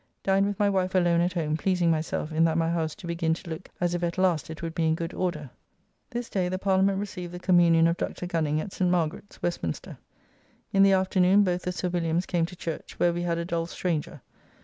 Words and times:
Dined 0.23 0.47
with 0.47 0.57
my 0.57 0.67
wife 0.67 0.95
alone 0.95 1.21
at 1.21 1.33
home 1.33 1.55
pleasing 1.55 1.91
myself 1.91 2.31
in 2.31 2.43
that 2.45 2.57
my 2.57 2.71
house 2.71 2.95
do 2.95 3.05
begin 3.05 3.35
to 3.35 3.49
look 3.51 3.69
as 3.79 3.93
if 3.93 4.01
at 4.01 4.17
last 4.17 4.49
it 4.49 4.63
would 4.63 4.73
be 4.73 4.87
in 4.87 4.95
good 4.95 5.13
order. 5.13 5.51
This 6.09 6.27
day 6.27 6.49
the 6.49 6.57
Parliament 6.57 6.97
received 6.97 7.31
the 7.33 7.37
communion 7.39 7.85
of 7.85 7.97
Dr. 7.97 8.25
Gunning 8.25 8.59
at 8.59 8.73
St. 8.73 8.89
Margaret's, 8.89 9.39
Westminster. 9.43 9.99
In 10.73 10.81
the 10.81 10.93
afternoon 10.93 11.43
both 11.43 11.61
the 11.61 11.71
Sir 11.71 11.89
Williams 11.89 12.25
came 12.25 12.47
to 12.47 12.55
church, 12.55 12.97
where 12.97 13.13
we 13.13 13.21
had 13.21 13.37
a 13.37 13.45
dull 13.45 13.67
stranger. 13.67 14.21